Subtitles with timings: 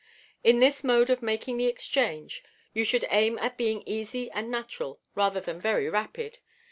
[0.43, 2.41] In this mode of making thechange,
[2.73, 6.39] you should aim at being easy and natural, rather than very rapid.